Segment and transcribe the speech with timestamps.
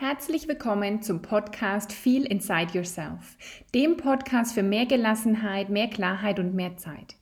[0.00, 3.36] Herzlich willkommen zum Podcast Feel Inside Yourself,
[3.74, 7.16] dem Podcast für mehr Gelassenheit, mehr Klarheit und mehr Zeit.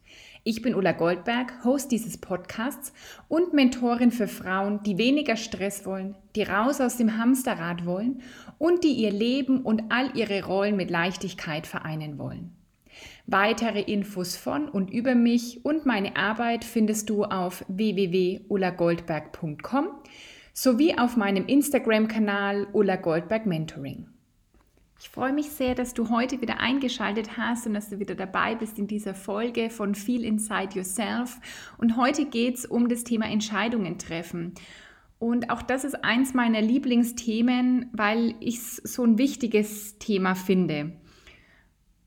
[0.45, 2.93] Ich bin Ulla Goldberg, Host dieses Podcasts
[3.27, 8.23] und Mentorin für Frauen, die weniger Stress wollen, die raus aus dem Hamsterrad wollen
[8.59, 12.55] und die ihr Leben und all ihre Rollen mit Leichtigkeit vereinen wollen.
[13.27, 19.89] Weitere Infos von und über mich und meine Arbeit findest du auf www.ullagoldberg.com
[20.61, 24.09] sowie auf meinem Instagram-Kanal Ulla Goldberg Mentoring.
[24.99, 28.57] Ich freue mich sehr, dass du heute wieder eingeschaltet hast und dass du wieder dabei
[28.57, 31.39] bist in dieser Folge von Feel Inside Yourself.
[31.79, 34.55] Und heute geht es um das Thema Entscheidungen treffen.
[35.21, 40.91] Und auch das ist eins meiner Lieblingsthemen, weil ich es so ein wichtiges Thema finde.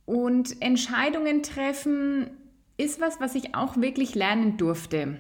[0.04, 2.32] Und Entscheidungen treffen
[2.76, 5.20] ist was, was ich auch wirklich lernen durfte.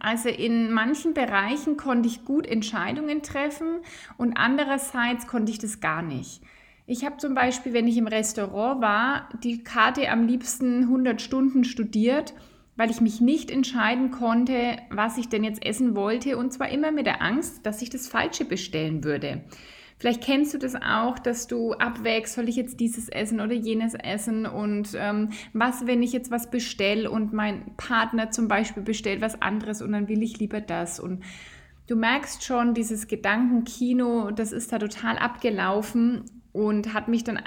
[0.00, 3.80] Also in manchen Bereichen konnte ich gut Entscheidungen treffen
[4.16, 6.42] und andererseits konnte ich das gar nicht.
[6.86, 11.64] Ich habe zum Beispiel, wenn ich im Restaurant war, die Karte am liebsten 100 Stunden
[11.64, 12.32] studiert,
[12.76, 16.92] weil ich mich nicht entscheiden konnte, was ich denn jetzt essen wollte und zwar immer
[16.92, 19.42] mit der Angst, dass ich das Falsche bestellen würde.
[19.98, 23.94] Vielleicht kennst du das auch, dass du abwägst, soll ich jetzt dieses essen oder jenes
[23.94, 29.22] essen und ähm, was, wenn ich jetzt was bestelle und mein Partner zum Beispiel bestellt
[29.22, 31.24] was anderes und dann will ich lieber das und
[31.86, 37.40] du merkst schon, dieses Gedankenkino, das ist da total abgelaufen und hat mich dann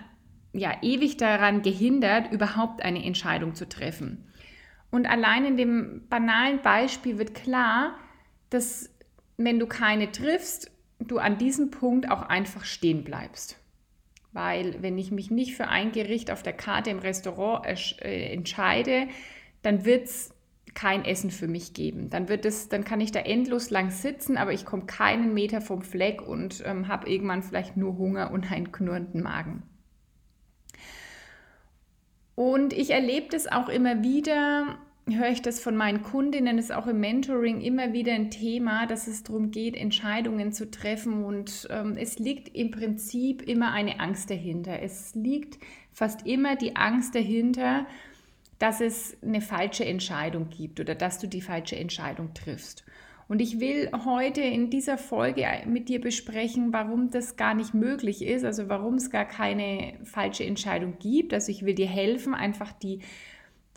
[0.53, 4.25] ja ewig daran gehindert, überhaupt eine Entscheidung zu treffen.
[4.91, 7.95] Und allein in dem banalen Beispiel wird klar,
[8.49, 8.89] dass
[9.37, 13.57] wenn du keine triffst, du an diesem Punkt auch einfach stehen bleibst.
[14.31, 19.07] Weil wenn ich mich nicht für ein Gericht auf der Karte im Restaurant äh, entscheide,
[19.61, 20.33] dann wird es
[20.75, 22.09] kein Essen für mich geben.
[22.09, 25.61] Dann wird es, dann kann ich da endlos lang sitzen, aber ich komme keinen Meter
[25.61, 29.63] vom Fleck und ähm, habe irgendwann vielleicht nur Hunger und einen knurrenden Magen.
[32.35, 34.77] Und ich erlebe das auch immer wieder,
[35.17, 39.07] höre ich das von meinen Kundinnen, ist auch im Mentoring immer wieder ein Thema, dass
[39.07, 41.23] es darum geht, Entscheidungen zu treffen.
[41.23, 44.81] Und ähm, es liegt im Prinzip immer eine Angst dahinter.
[44.81, 45.57] Es liegt
[45.91, 47.85] fast immer die Angst dahinter,
[48.59, 52.83] dass es eine falsche Entscheidung gibt oder dass du die falsche Entscheidung triffst.
[53.29, 58.25] Und ich will heute in dieser Folge mit dir besprechen, warum das gar nicht möglich
[58.25, 61.31] ist, also warum es gar keine falsche Entscheidung gibt.
[61.31, 63.01] Also ich will dir helfen, einfach die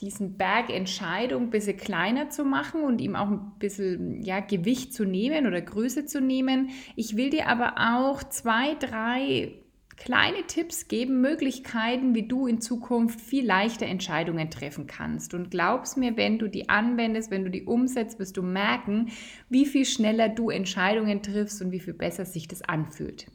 [0.03, 4.93] diesen Berg Entscheidung ein bisschen kleiner zu machen und ihm auch ein bisschen ja, Gewicht
[4.93, 6.71] zu nehmen oder Größe zu nehmen.
[6.97, 9.53] Ich will dir aber auch zwei, drei
[9.97, 15.33] kleine Tipps geben, Möglichkeiten, wie du in Zukunft viel leichter Entscheidungen treffen kannst.
[15.33, 19.11] Und glaubst mir, wenn du die anwendest, wenn du die umsetzt, wirst du merken,
[19.49, 23.27] wie viel schneller du Entscheidungen triffst und wie viel besser sich das anfühlt.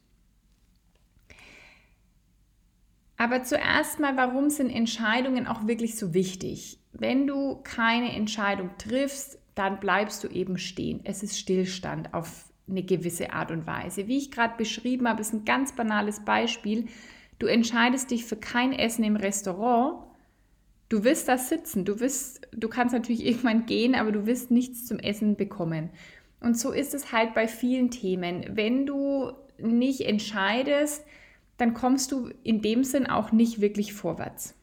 [3.18, 6.80] Aber zuerst mal, warum sind Entscheidungen auch wirklich so wichtig?
[6.94, 11.02] Wenn du keine Entscheidung triffst, dann bleibst du eben stehen.
[11.04, 14.08] Es ist Stillstand auf eine gewisse Art und Weise.
[14.08, 16.86] Wie ich gerade beschrieben habe, ist ein ganz banales Beispiel.
[17.40, 20.04] Du entscheidest dich für kein Essen im Restaurant.
[20.90, 21.86] Du wirst da sitzen.
[21.86, 25.90] Du, wirst, du kannst natürlich irgendwann gehen, aber du wirst nichts zum Essen bekommen.
[26.40, 28.46] Und so ist es halt bei vielen Themen.
[28.52, 31.04] Wenn du nicht entscheidest,
[31.58, 34.56] dann kommst du in dem Sinn auch nicht wirklich vorwärts.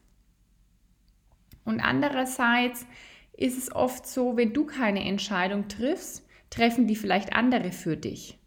[1.65, 2.85] Und andererseits
[3.33, 8.39] ist es oft so, wenn du keine Entscheidung triffst, treffen die vielleicht andere für dich.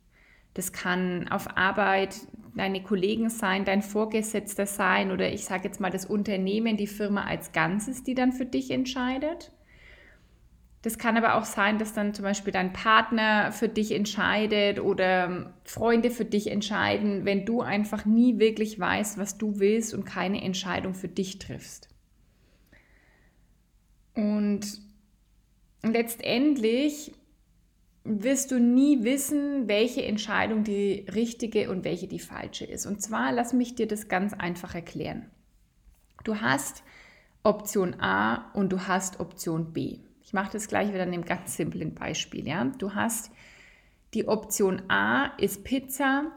[0.54, 2.16] Das kann auf Arbeit
[2.56, 7.24] deine Kollegen sein, dein Vorgesetzter sein oder ich sage jetzt mal das Unternehmen, die Firma
[7.24, 9.52] als Ganzes, die dann für dich entscheidet.
[10.82, 15.52] Das kann aber auch sein, dass dann zum Beispiel dein Partner für dich entscheidet oder
[15.64, 20.42] Freunde für dich entscheiden, wenn du einfach nie wirklich weißt, was du willst und keine
[20.42, 21.88] Entscheidung für dich triffst.
[24.14, 24.80] Und
[25.82, 27.12] letztendlich
[28.04, 32.86] wirst du nie wissen, welche Entscheidung die richtige und welche die falsche ist.
[32.86, 35.30] Und zwar lass mich dir das ganz einfach erklären.
[36.24, 36.84] Du hast
[37.42, 39.98] Option A und du hast Option B.
[40.28, 42.46] Ich mache das gleich wieder in einem ganz simplen Beispiel.
[42.46, 42.62] Ja?
[42.66, 43.30] Du hast
[44.12, 46.32] die Option A ist Pizza,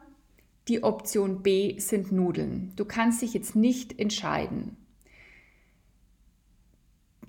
[0.69, 2.71] die Option B sind Nudeln.
[2.77, 4.77] Du kannst dich jetzt nicht entscheiden.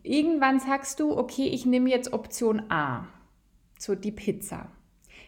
[0.04, 3.08] Irgendwann sagst du, okay, ich nehme jetzt Option A,
[3.76, 4.70] so die Pizza.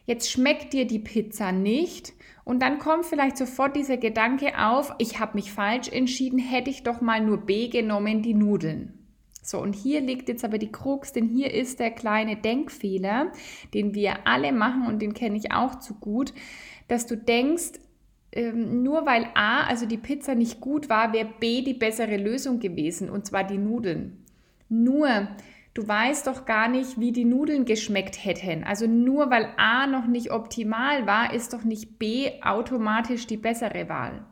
[0.07, 2.13] Jetzt schmeckt dir die Pizza nicht
[2.45, 6.85] und dann kommt vielleicht sofort dieser Gedanke auf, ich habe mich falsch entschieden, hätte ich
[6.85, 9.04] doch mal nur B genommen, die Nudeln.
[9.45, 13.31] So, und hier liegt jetzt aber die Krux, denn hier ist der kleine Denkfehler,
[13.75, 16.33] den wir alle machen und den kenne ich auch zu gut,
[16.89, 17.73] dass du denkst,
[18.33, 22.59] ähm, nur weil A, also die Pizza nicht gut war, wäre B die bessere Lösung
[22.59, 24.25] gewesen, und zwar die Nudeln.
[24.71, 25.29] Nur,
[25.75, 28.65] du weißt doch gar nicht, wie die Nudeln geschmeckt hätten.
[28.65, 33.91] Also nur weil A noch nicht optimal war, ist doch nicht B automatisch die bessere
[33.91, 34.25] Wahl.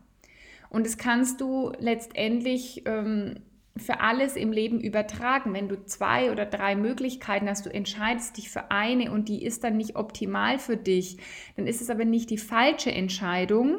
[0.71, 3.35] Und das kannst du letztendlich ähm,
[3.77, 5.55] für alles im Leben übertragen.
[5.55, 9.65] Wenn du zwei oder drei Möglichkeiten hast, du entscheidest dich für eine und die ist
[9.65, 11.17] dann nicht optimal für dich,
[11.57, 13.79] dann ist es aber nicht die falsche Entscheidung,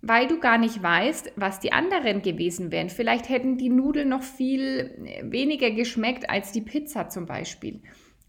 [0.00, 2.88] weil du gar nicht weißt, was die anderen gewesen wären.
[2.88, 7.82] Vielleicht hätten die Nudeln noch viel weniger geschmeckt als die Pizza zum Beispiel.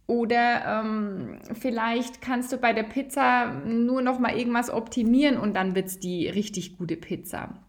[0.08, 5.76] Oder ähm, vielleicht kannst du bei der Pizza nur noch mal irgendwas optimieren und dann
[5.76, 7.67] wird es die richtig gute Pizza.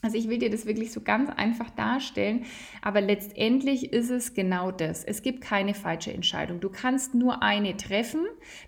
[0.00, 2.44] Also ich will dir das wirklich so ganz einfach darstellen,
[2.82, 5.02] aber letztendlich ist es genau das.
[5.02, 6.60] Es gibt keine falsche Entscheidung.
[6.60, 8.20] Du kannst nur eine treffen.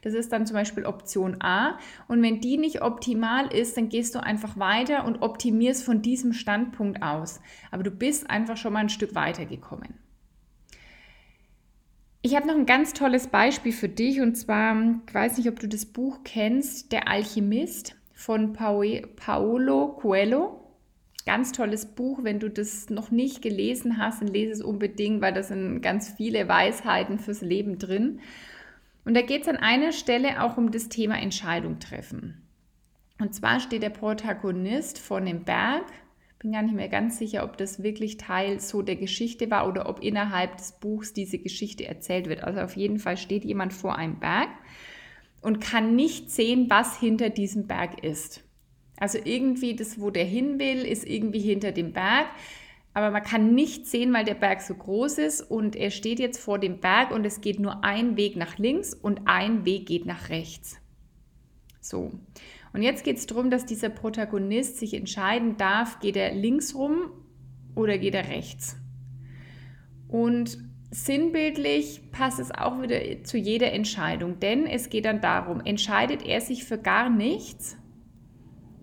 [0.03, 1.79] Das ist dann zum Beispiel Option A.
[2.09, 6.33] Und wenn die nicht optimal ist, dann gehst du einfach weiter und optimierst von diesem
[6.33, 7.41] Standpunkt aus.
[7.71, 9.95] Aber du bist einfach schon mal ein Stück weiter gekommen.
[12.23, 14.77] Ich habe noch ein ganz tolles Beispiel für dich und zwar,
[15.07, 20.60] ich weiß nicht, ob du das Buch kennst, Der Alchemist von Paolo Coelho.
[21.31, 22.25] Ganz tolles Buch.
[22.25, 26.09] Wenn du das noch nicht gelesen hast, dann lese es unbedingt, weil da sind ganz
[26.09, 28.19] viele Weisheiten fürs Leben drin.
[29.05, 32.43] Und da geht es an einer Stelle auch um das Thema Entscheidung treffen.
[33.21, 35.85] Und zwar steht der Protagonist vor dem Berg.
[36.41, 39.89] Bin gar nicht mehr ganz sicher, ob das wirklich Teil so der Geschichte war oder
[39.89, 42.43] ob innerhalb des Buchs diese Geschichte erzählt wird.
[42.43, 44.49] Also auf jeden Fall steht jemand vor einem Berg
[45.43, 48.43] und kann nicht sehen, was hinter diesem Berg ist.
[49.01, 52.27] Also irgendwie das, wo der hin will, ist irgendwie hinter dem Berg.
[52.93, 56.39] Aber man kann nicht sehen, weil der Berg so groß ist und er steht jetzt
[56.39, 60.07] vor dem Berg und es geht nur ein Weg nach links und ein Weg geht
[60.07, 60.79] nach rechts.
[61.81, 62.13] So.
[62.73, 67.11] Und jetzt geht es darum, dass dieser Protagonist sich entscheiden darf, geht er links rum
[67.75, 68.77] oder geht er rechts.
[70.09, 70.59] Und
[70.91, 76.41] sinnbildlich passt es auch wieder zu jeder Entscheidung, denn es geht dann darum, entscheidet er
[76.41, 77.77] sich für gar nichts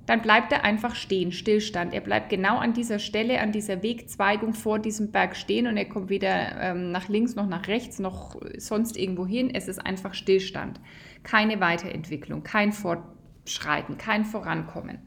[0.08, 1.94] dann bleibt er einfach stehen, Stillstand.
[1.94, 5.90] Er bleibt genau an dieser Stelle, an dieser Wegzweigung vor diesem Berg stehen und er
[5.90, 9.52] kommt weder ähm, nach links noch nach rechts noch sonst irgendwo hin.
[9.54, 10.80] Es ist einfach Stillstand.
[11.24, 15.00] Keine Weiterentwicklung, kein Fortschreiten, kein Vorankommen.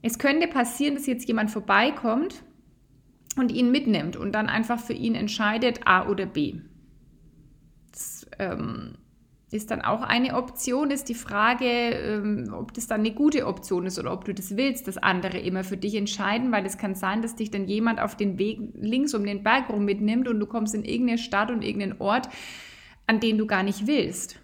[0.00, 2.42] Es könnte passieren, dass jetzt jemand vorbeikommt
[3.36, 6.54] und ihn mitnimmt und dann einfach für ihn entscheidet A oder B.
[7.92, 8.94] Das, ähm,
[9.52, 13.86] ist dann auch eine Option, ist die Frage, ähm, ob das dann eine gute Option
[13.86, 16.94] ist oder ob du das willst, dass andere immer für dich entscheiden, weil es kann
[16.94, 20.38] sein, dass dich dann jemand auf den Weg links um den Berg rum mitnimmt und
[20.38, 22.28] du kommst in irgendeine Stadt und irgendeinen Ort,
[23.06, 24.40] an den du gar nicht willst.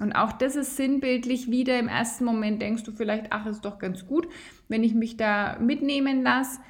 [0.00, 1.78] Und auch das ist sinnbildlich wieder.
[1.78, 4.28] Im ersten Moment denkst du vielleicht, ach, ist doch ganz gut,
[4.68, 6.60] wenn ich mich da mitnehmen lasse.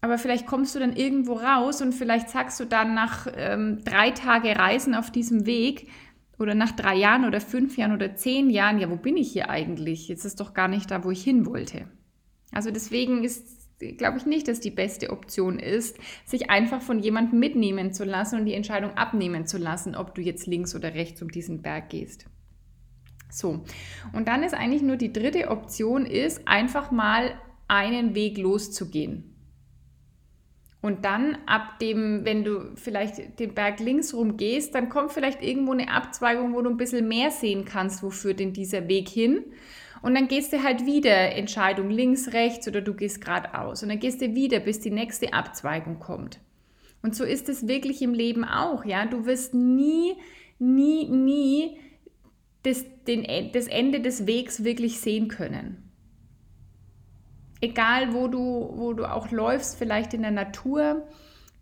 [0.00, 4.12] Aber vielleicht kommst du dann irgendwo raus und vielleicht sagst du dann nach ähm, drei
[4.12, 5.88] Tage Reisen auf diesem Weg,
[6.38, 9.50] oder nach drei Jahren oder fünf Jahren oder zehn Jahren, ja, wo bin ich hier
[9.50, 10.08] eigentlich?
[10.08, 11.88] Jetzt ist doch gar nicht da, wo ich hin wollte.
[12.52, 13.44] Also deswegen ist,
[13.98, 18.40] glaube ich nicht, dass die beste Option ist, sich einfach von jemandem mitnehmen zu lassen
[18.40, 21.90] und die Entscheidung abnehmen zu lassen, ob du jetzt links oder rechts um diesen Berg
[21.90, 22.26] gehst.
[23.30, 23.64] So,
[24.12, 27.34] und dann ist eigentlich nur die dritte Option ist, einfach mal
[27.68, 29.35] einen Weg loszugehen.
[30.82, 35.42] Und dann ab dem, wenn du vielleicht den Berg links rum gehst, dann kommt vielleicht
[35.42, 39.08] irgendwo eine Abzweigung, wo du ein bisschen mehr sehen kannst, wo führt denn dieser Weg
[39.08, 39.44] hin.
[40.02, 43.82] Und dann gehst du halt wieder Entscheidung links, rechts oder du gehst geradeaus.
[43.82, 46.38] Und dann gehst du wieder, bis die nächste Abzweigung kommt.
[47.02, 49.06] Und so ist es wirklich im Leben auch, ja.
[49.06, 50.14] Du wirst nie,
[50.58, 51.78] nie, nie
[52.62, 55.85] das, den, das Ende des Wegs wirklich sehen können
[57.60, 61.06] egal wo du, wo du auch läufst, vielleicht in der Natur,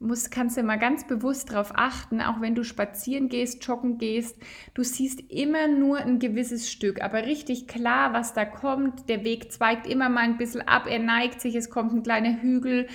[0.01, 4.37] musst, kannst du mal ganz bewusst darauf achten, auch wenn du spazieren gehst, joggen gehst,
[4.75, 9.09] du siehst immer nur ein gewisses Stück, aber richtig klar, was da kommt.
[9.09, 12.41] Der Weg zweigt immer mal ein bisschen ab, er neigt sich, es kommt ein kleiner
[12.41, 12.87] Hügel.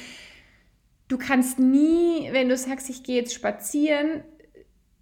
[1.07, 4.23] Du kannst nie, wenn du sagst, ich gehe jetzt spazieren,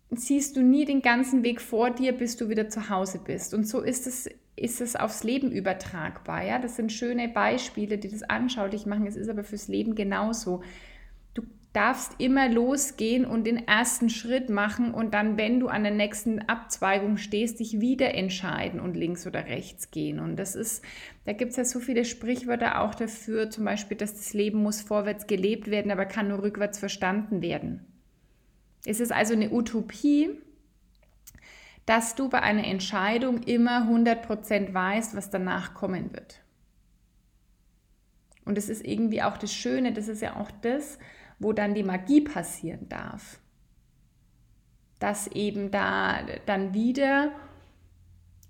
[0.10, 3.54] siehst du nie den ganzen Weg vor dir, bis du wieder zu Hause bist.
[3.54, 6.44] Und so ist es ist es aufs Leben übertragbar.
[6.44, 6.60] Ja?
[6.60, 9.06] Das sind schöne Beispiele, die das anschaulich machen.
[9.06, 10.64] Es ist aber fürs Leben genauso.
[11.34, 15.94] Du darfst immer losgehen und den ersten Schritt machen und dann, wenn du an der
[15.94, 20.20] nächsten Abzweigung stehst, dich wieder entscheiden und links oder rechts gehen.
[20.20, 20.84] Und das ist,
[21.26, 24.82] da gibt es ja so viele Sprichwörter auch dafür, zum Beispiel, dass das Leben muss
[24.82, 27.86] vorwärts gelebt werden, aber kann nur rückwärts verstanden werden.
[28.86, 30.30] Es ist also eine Utopie,
[31.88, 36.44] dass du bei einer Entscheidung immer 100% weißt, was danach kommen wird.
[38.44, 41.00] Und das ist irgendwie auch das Schöne, das ist ja auch das,
[41.40, 43.40] wo dann die Magie passieren darf.
[45.00, 47.32] Dass eben da dann wieder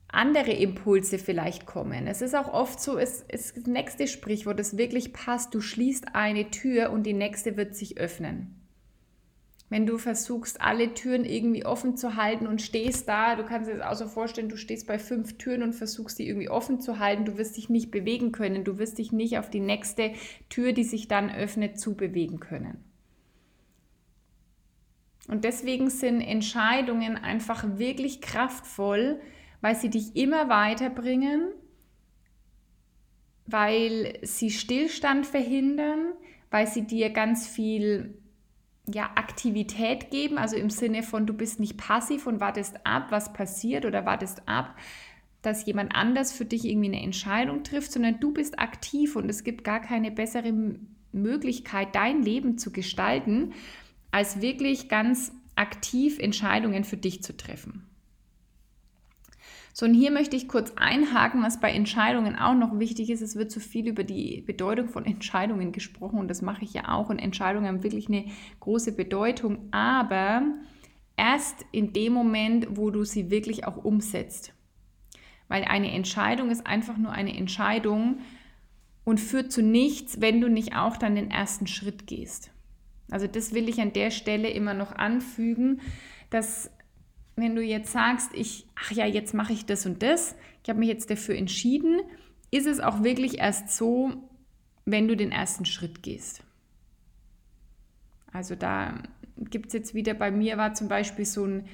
[0.08, 2.08] andere Impulse vielleicht kommen.
[2.08, 5.54] Es ist auch oft so, es ist das nächste Sprichwort, das wirklich passt.
[5.54, 8.57] Du schließt eine Tür und die nächste wird sich öffnen.
[9.70, 13.78] Wenn du versuchst, alle Türen irgendwie offen zu halten und stehst da, du kannst dir
[13.78, 17.00] das auch so vorstellen, du stehst bei fünf Türen und versuchst, die irgendwie offen zu
[17.00, 20.14] halten, du wirst dich nicht bewegen können, du wirst dich nicht auf die nächste
[20.48, 22.82] Tür, die sich dann öffnet, zu bewegen können.
[25.28, 29.20] Und deswegen sind Entscheidungen einfach wirklich kraftvoll,
[29.60, 31.52] weil sie dich immer weiterbringen,
[33.46, 36.14] weil sie Stillstand verhindern,
[36.50, 38.18] weil sie dir ganz viel
[38.94, 43.34] ja, Aktivität geben, also im Sinne von, du bist nicht passiv und wartest ab, was
[43.34, 44.78] passiert oder wartest ab,
[45.42, 49.44] dass jemand anders für dich irgendwie eine Entscheidung trifft, sondern du bist aktiv und es
[49.44, 50.54] gibt gar keine bessere
[51.12, 53.54] Möglichkeit, dein Leben zu gestalten,
[54.12, 57.84] als wirklich ganz aktiv Entscheidungen für dich zu treffen.
[59.80, 63.22] So, und hier möchte ich kurz einhaken, was bei Entscheidungen auch noch wichtig ist.
[63.22, 66.88] Es wird zu viel über die Bedeutung von Entscheidungen gesprochen und das mache ich ja
[66.88, 67.10] auch.
[67.12, 68.26] Und Entscheidungen haben wirklich eine
[68.60, 70.42] große Bedeutung, aber
[71.16, 74.52] erst in dem Moment, wo du sie wirklich auch umsetzt.
[75.48, 78.22] Weil eine Entscheidung ist einfach nur eine Entscheidung
[79.04, 82.50] und führt zu nichts, wenn du nicht auch dann den ersten Schritt gehst.
[83.12, 85.82] Also das will ich an der Stelle immer noch anfügen,
[86.32, 86.72] dass
[87.38, 90.80] wenn du jetzt sagst, ich, ach ja, jetzt mache ich das und das, ich habe
[90.80, 92.02] mich jetzt dafür entschieden,
[92.52, 94.12] ist es auch wirklich erst so,
[94.86, 96.44] wenn du den ersten Schritt gehst.
[98.34, 99.04] Also da
[99.38, 101.68] gibt es jetzt wieder, bei mir war zum Beispiel so ein,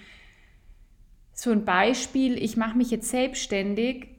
[1.32, 4.10] so ein Beispiel, ich mache mich jetzt selbstständig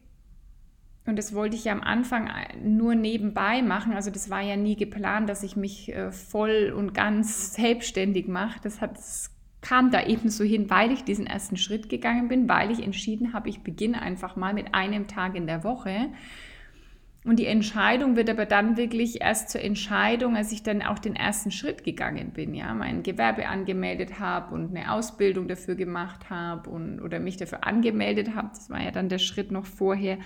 [1.04, 2.30] und das wollte ich ja am Anfang
[2.62, 3.92] nur nebenbei machen.
[3.92, 8.60] Also das war ja nie geplant, dass ich mich äh, voll und ganz selbstständig mache.
[8.62, 9.34] Das hat das
[9.64, 13.33] kam da eben so hin, weil ich diesen ersten Schritt gegangen bin, weil ich entschieden
[13.33, 16.11] habe, ich beginne einfach mal mit einem Tag in der Woche.
[17.25, 21.16] Und die Entscheidung wird aber dann wirklich erst zur Entscheidung, als ich dann auch den
[21.16, 26.68] ersten Schritt gegangen bin, ja, mein Gewerbe angemeldet habe und eine Ausbildung dafür gemacht habe
[26.68, 28.50] und oder mich dafür angemeldet habe.
[28.50, 30.18] Das war ja dann der Schritt noch vorher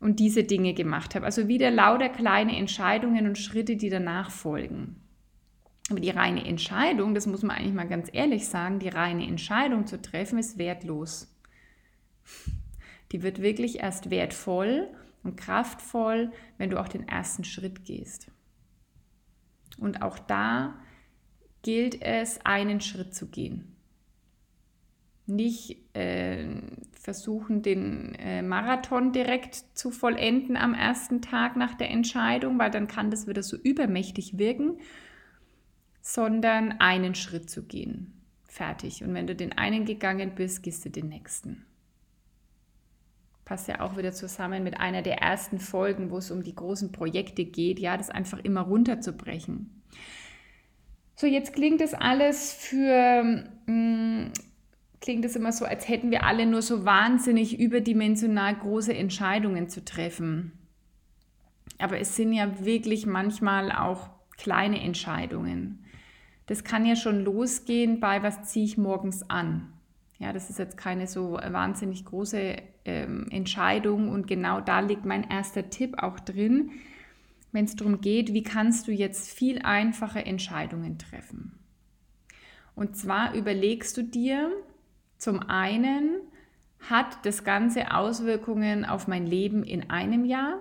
[0.00, 1.26] und diese Dinge gemacht habe.
[1.26, 4.96] Also wieder lauter kleine Entscheidungen und Schritte, die danach folgen.
[5.90, 9.88] Aber die reine Entscheidung, das muss man eigentlich mal ganz ehrlich sagen, die reine Entscheidung
[9.88, 11.36] zu treffen ist wertlos.
[13.10, 14.86] Die wird wirklich erst wertvoll
[15.24, 18.30] und kraftvoll, wenn du auch den ersten Schritt gehst.
[19.78, 20.78] Und auch da
[21.62, 23.74] gilt es, einen Schritt zu gehen.
[25.26, 26.46] Nicht äh,
[26.92, 32.86] versuchen, den äh, Marathon direkt zu vollenden am ersten Tag nach der Entscheidung, weil dann
[32.86, 34.78] kann das wieder so übermächtig wirken
[36.14, 38.12] sondern einen Schritt zu gehen.
[38.48, 39.04] Fertig.
[39.04, 41.64] Und wenn du den einen gegangen bist, gehst du den nächsten.
[43.44, 46.90] Passt ja auch wieder zusammen mit einer der ersten Folgen, wo es um die großen
[46.90, 49.82] Projekte geht, ja, das einfach immer runterzubrechen.
[51.14, 54.32] So, jetzt klingt das alles für, mh, hm,
[55.00, 59.84] klingt es immer so, als hätten wir alle nur so wahnsinnig überdimensional große Entscheidungen zu
[59.84, 60.58] treffen.
[61.78, 65.84] Aber es sind ja wirklich manchmal auch kleine Entscheidungen.
[66.50, 69.72] Das kann ja schon losgehen bei, was ziehe ich morgens an.
[70.18, 75.30] Ja, das ist jetzt keine so wahnsinnig große ähm, Entscheidung und genau da liegt mein
[75.30, 76.72] erster Tipp auch drin,
[77.52, 81.52] wenn es darum geht, wie kannst du jetzt viel einfache Entscheidungen treffen.
[82.74, 84.50] Und zwar überlegst du dir
[85.18, 86.16] zum einen,
[86.80, 90.60] hat das Ganze Auswirkungen auf mein Leben in einem Jahr,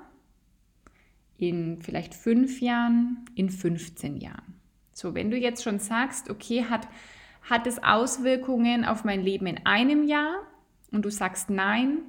[1.40, 4.59] in vielleicht fünf Jahren, in 15 Jahren.
[5.00, 6.86] So, wenn du jetzt schon sagst, okay, hat,
[7.50, 10.42] hat es Auswirkungen auf mein Leben in einem Jahr
[10.92, 12.00] und du sagst nein,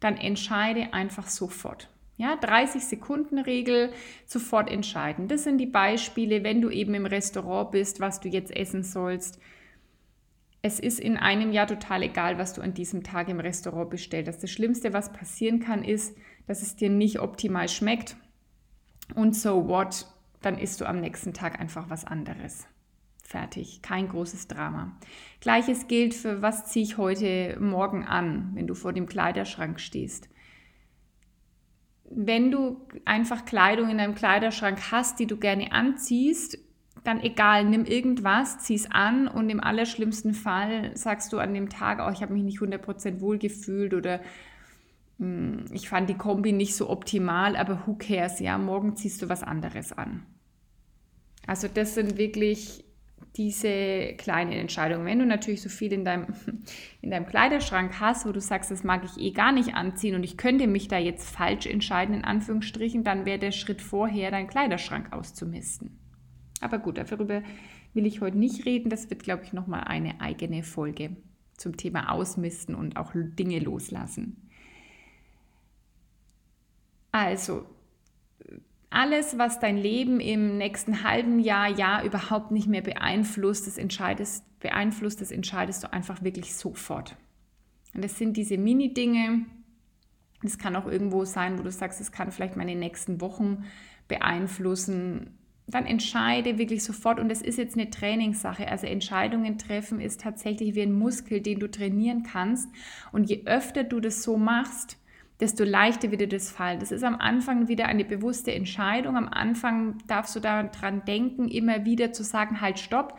[0.00, 1.88] dann entscheide einfach sofort.
[2.16, 3.92] Ja, 30 Sekunden Regel,
[4.26, 5.28] sofort entscheiden.
[5.28, 9.38] Das sind die Beispiele, wenn du eben im Restaurant bist, was du jetzt essen sollst.
[10.60, 14.26] Es ist in einem Jahr total egal, was du an diesem Tag im Restaurant bestellt
[14.26, 14.42] hast.
[14.42, 16.16] Das Schlimmste, was passieren kann, ist,
[16.48, 18.16] dass es dir nicht optimal schmeckt.
[19.14, 20.06] Und so what?
[20.42, 22.66] Dann isst du am nächsten Tag einfach was anderes.
[23.22, 24.96] Fertig, kein großes Drama.
[25.40, 30.28] Gleiches gilt für, was ziehe ich heute Morgen an, wenn du vor dem Kleiderschrank stehst.
[32.10, 36.58] Wenn du einfach Kleidung in deinem Kleiderschrank hast, die du gerne anziehst,
[37.04, 41.68] dann egal, nimm irgendwas, zieh es an und im allerschlimmsten Fall sagst du an dem
[41.68, 44.20] Tag, oh, ich habe mich nicht 100% wohl gefühlt oder
[45.72, 49.42] ich fand die Kombi nicht so optimal, aber who cares, ja, morgen ziehst du was
[49.42, 50.24] anderes an.
[51.46, 52.84] Also das sind wirklich
[53.36, 55.04] diese kleinen Entscheidungen.
[55.04, 56.28] Wenn du natürlich so viel in deinem,
[57.02, 60.24] in deinem Kleiderschrank hast, wo du sagst, das mag ich eh gar nicht anziehen und
[60.24, 64.48] ich könnte mich da jetzt falsch entscheiden, in Anführungsstrichen, dann wäre der Schritt vorher, deinen
[64.48, 65.98] Kleiderschrank auszumisten.
[66.60, 67.42] Aber gut, darüber
[67.92, 68.90] will ich heute nicht reden.
[68.90, 71.16] Das wird, glaube ich, nochmal eine eigene Folge
[71.56, 74.48] zum Thema Ausmisten und auch Dinge loslassen.
[77.12, 77.66] Also,
[78.90, 84.44] alles, was dein Leben im nächsten halben Jahr, Jahr überhaupt nicht mehr beeinflusst, das entscheidest,
[84.58, 87.16] beeinflusst, das entscheidest du einfach wirklich sofort.
[87.94, 89.46] Und das sind diese Mini-Dinge.
[90.42, 93.64] Es kann auch irgendwo sein, wo du sagst, es kann vielleicht meine nächsten Wochen
[94.08, 95.38] beeinflussen.
[95.66, 97.20] Dann entscheide wirklich sofort.
[97.20, 98.66] Und das ist jetzt eine Trainingssache.
[98.66, 102.68] Also Entscheidungen treffen ist tatsächlich wie ein Muskel, den du trainieren kannst.
[103.12, 104.98] Und je öfter du das so machst,
[105.40, 106.80] desto leichter wird dir das fallen.
[106.80, 109.16] Das ist am Anfang wieder eine bewusste Entscheidung.
[109.16, 113.18] Am Anfang darfst du daran denken, immer wieder zu sagen, halt, stopp.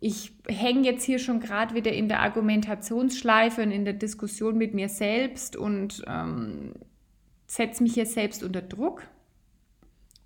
[0.00, 4.74] Ich hänge jetzt hier schon gerade wieder in der Argumentationsschleife und in der Diskussion mit
[4.74, 6.74] mir selbst und ähm,
[7.46, 9.04] setze mich hier selbst unter Druck.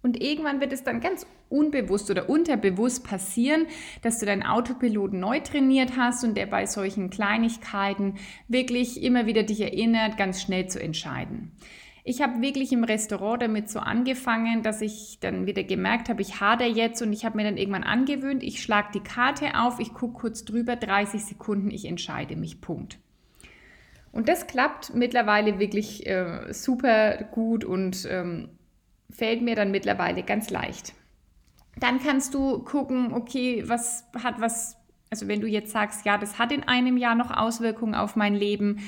[0.02, 3.66] Und irgendwann wird es dann ganz unbewusst oder unterbewusst passieren,
[4.02, 8.14] dass du deinen Autopiloten neu trainiert hast und der bei solchen Kleinigkeiten
[8.48, 11.52] wirklich immer wieder dich erinnert, ganz schnell zu entscheiden.
[12.08, 16.40] Ich habe wirklich im Restaurant damit so angefangen, dass ich dann wieder gemerkt habe, ich
[16.40, 19.92] hader jetzt und ich habe mir dann irgendwann angewöhnt, ich schlage die Karte auf, ich
[19.92, 23.00] gucke kurz drüber, 30 Sekunden, ich entscheide mich, Punkt.
[24.12, 28.50] Und das klappt mittlerweile wirklich äh, super gut und ähm,
[29.10, 30.94] fällt mir dann mittlerweile ganz leicht.
[31.78, 34.76] Dann kannst du gucken, okay, was hat was,
[35.10, 38.34] also wenn du jetzt sagst, ja, das hat in einem Jahr noch Auswirkungen auf mein
[38.34, 38.78] Leben,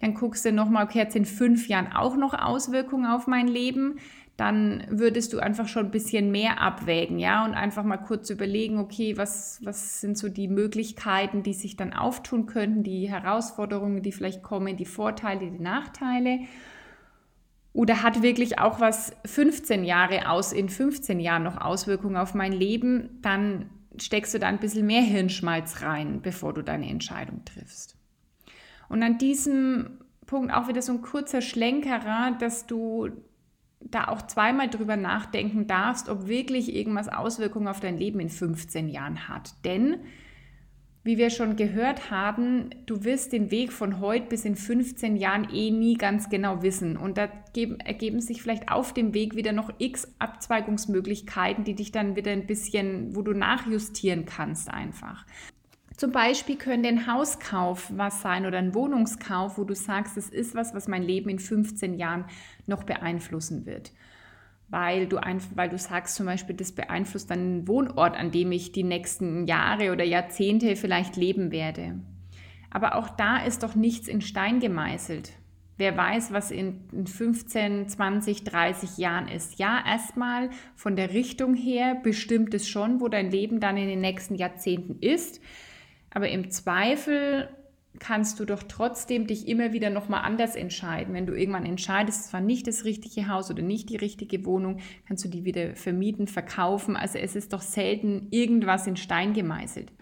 [0.00, 3.48] dann guckst du nochmal, okay, hat es in fünf Jahren auch noch Auswirkungen auf mein
[3.48, 3.98] Leben?
[4.36, 8.78] Dann würdest du einfach schon ein bisschen mehr abwägen, ja, und einfach mal kurz überlegen,
[8.78, 14.12] okay, was, was sind so die Möglichkeiten, die sich dann auftun könnten, die Herausforderungen, die
[14.12, 16.38] vielleicht kommen, die Vorteile, die Nachteile
[17.72, 22.52] oder hat wirklich auch was 15 Jahre aus, in 15 Jahren noch Auswirkungen auf mein
[22.52, 27.96] Leben, dann steckst du da ein bisschen mehr Hirnschmalz rein, bevor du deine Entscheidung triffst.
[28.88, 33.10] Und an diesem Punkt auch wieder so ein kurzer Schlenkerer, dass du
[33.80, 38.88] da auch zweimal drüber nachdenken darfst, ob wirklich irgendwas Auswirkungen auf dein Leben in 15
[38.88, 39.52] Jahren hat.
[39.64, 39.98] Denn
[41.08, 45.48] wie wir schon gehört haben, du wirst den Weg von heute bis in 15 Jahren
[45.50, 46.98] eh nie ganz genau wissen.
[46.98, 52.14] Und da ergeben sich vielleicht auf dem Weg wieder noch x Abzweigungsmöglichkeiten, die dich dann
[52.14, 55.24] wieder ein bisschen, wo du nachjustieren kannst einfach.
[55.96, 60.54] Zum Beispiel könnte ein Hauskauf was sein oder ein Wohnungskauf, wo du sagst, es ist
[60.54, 62.26] was, was mein Leben in 15 Jahren
[62.66, 63.92] noch beeinflussen wird
[64.70, 68.72] weil du einfach, weil du sagst zum Beispiel, das beeinflusst deinen Wohnort, an dem ich
[68.72, 72.00] die nächsten Jahre oder Jahrzehnte vielleicht leben werde.
[72.70, 75.32] Aber auch da ist doch nichts in Stein gemeißelt.
[75.78, 79.60] Wer weiß, was in 15, 20, 30 Jahren ist.
[79.60, 84.00] Ja, erstmal von der Richtung her bestimmt es schon, wo dein Leben dann in den
[84.00, 85.40] nächsten Jahrzehnten ist.
[86.10, 87.48] Aber im Zweifel
[87.98, 91.14] kannst du doch trotzdem dich immer wieder nochmal anders entscheiden.
[91.14, 94.78] Wenn du irgendwann entscheidest, es war nicht das richtige Haus oder nicht die richtige Wohnung,
[95.06, 96.96] kannst du die wieder vermieten, verkaufen.
[96.96, 99.92] Also es ist doch selten irgendwas in Stein gemeißelt.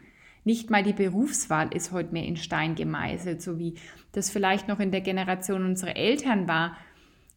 [0.45, 3.75] Nicht mal die Berufswahl ist heute mehr in Stein gemeißelt, so wie
[4.13, 6.77] das vielleicht noch in der Generation unserer Eltern war,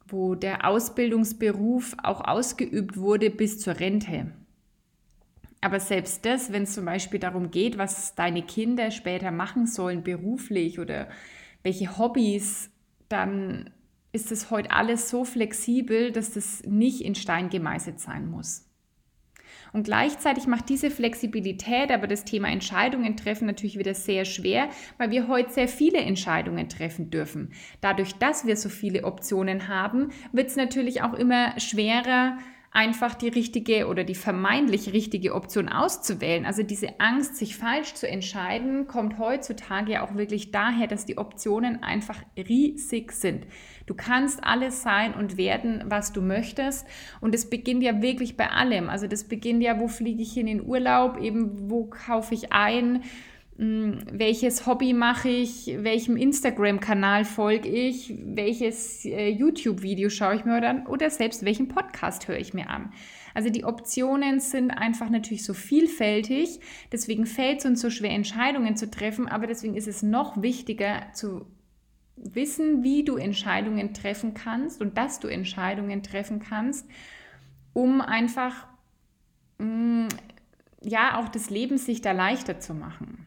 [0.07, 4.31] wo der Ausbildungsberuf auch ausgeübt wurde bis zur Rente.
[5.61, 10.03] Aber selbst das, wenn es zum Beispiel darum geht, was deine Kinder später machen sollen,
[10.03, 11.09] beruflich oder
[11.63, 12.71] welche Hobbys,
[13.09, 13.69] dann
[14.11, 18.65] ist es heute alles so flexibel, dass das nicht in Stein gemeißelt sein muss.
[19.71, 25.11] Und gleichzeitig macht diese Flexibilität aber das Thema Entscheidungen treffen natürlich wieder sehr schwer, weil
[25.11, 27.51] wir heute sehr viele Entscheidungen treffen dürfen.
[27.81, 32.37] Dadurch, dass wir so viele Optionen haben, wird es natürlich auch immer schwerer,
[32.71, 36.45] einfach die richtige oder die vermeintlich richtige Option auszuwählen.
[36.45, 41.81] Also diese Angst, sich falsch zu entscheiden, kommt heutzutage auch wirklich daher, dass die Optionen
[41.81, 43.47] einfach riesig sind.
[43.87, 46.85] Du kannst alles sein und werden, was du möchtest.
[47.21, 48.87] Und es beginnt ja wirklich bei allem.
[48.87, 53.03] Also das beginnt ja, wo fliege ich in Urlaub, eben wo kaufe ich ein,
[53.61, 60.87] welches Hobby mache ich, welchem Instagram-Kanal folge ich, welches äh, YouTube-Video schaue ich mir dann
[60.87, 62.93] oder selbst welchen Podcast höre ich mir an.
[63.33, 66.61] Also die Optionen sind einfach natürlich so vielfältig,
[66.93, 71.11] deswegen fällt es uns so schwer, Entscheidungen zu treffen, aber deswegen ist es noch wichtiger
[71.13, 71.45] zu
[72.15, 76.87] wissen, wie du Entscheidungen treffen kannst und dass du Entscheidungen treffen kannst,
[77.73, 78.67] um einfach
[79.57, 80.07] mh, mm,
[80.81, 83.25] ja auch das Leben sich da leichter zu machen.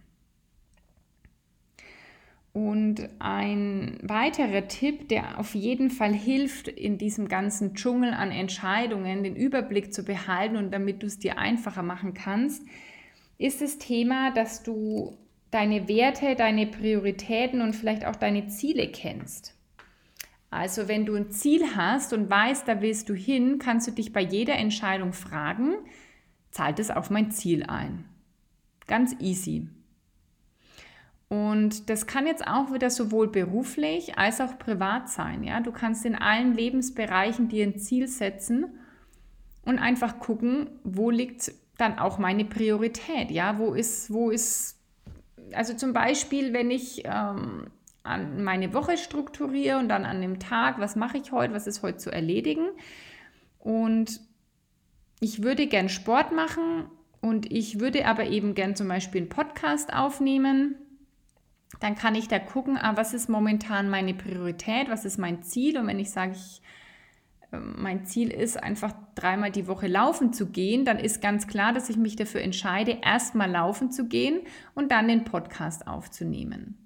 [2.53, 9.23] Und ein weiterer Tipp, der auf jeden Fall hilft, in diesem ganzen Dschungel an Entscheidungen
[9.23, 12.63] den Überblick zu behalten und damit du es dir einfacher machen kannst,
[13.39, 15.17] ist das Thema, dass du
[15.51, 19.55] deine Werte, deine Prioritäten und vielleicht auch deine Ziele kennst.
[20.51, 24.13] Also wenn du ein Ziel hast und weißt, da willst du hin, kannst du dich
[24.13, 25.77] bei jeder Entscheidung fragen,
[26.51, 28.05] zahlt es auf mein Ziel ein?
[28.87, 29.69] Ganz easy.
[31.33, 35.43] Und das kann jetzt auch wieder sowohl beruflich als auch privat sein.
[35.43, 35.61] Ja?
[35.61, 38.67] Du kannst in allen Lebensbereichen dir ein Ziel setzen
[39.65, 43.31] und einfach gucken, wo liegt dann auch meine Priorität.
[43.31, 43.59] Ja?
[43.59, 44.79] Wo ist, wo ist,
[45.55, 47.69] also zum Beispiel, wenn ich ähm,
[48.03, 51.83] an meine Woche strukturiere und dann an dem Tag, was mache ich heute, was ist
[51.83, 52.69] heute zu erledigen.
[53.59, 54.21] Und
[55.19, 56.91] ich würde gern Sport machen
[57.23, 60.75] und ich würde aber eben gern zum Beispiel einen Podcast aufnehmen
[61.81, 65.79] dann kann ich da gucken, ah, was ist momentan meine Priorität, was ist mein Ziel.
[65.79, 66.63] Und wenn ich sage, ich,
[67.53, 71.73] ähm, mein Ziel ist einfach dreimal die Woche laufen zu gehen, dann ist ganz klar,
[71.73, 74.41] dass ich mich dafür entscheide, erstmal laufen zu gehen
[74.75, 76.79] und dann den Podcast aufzunehmen.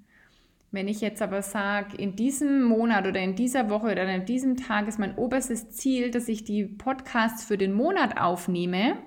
[0.72, 4.57] Wenn ich jetzt aber sage, in diesem Monat oder in dieser Woche oder in diesem
[4.57, 8.99] Tag ist mein oberstes Ziel, dass ich die Podcasts für den Monat aufnehme,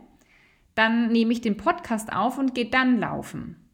[0.74, 3.69] dann nehme ich den Podcast auf und gehe dann laufen.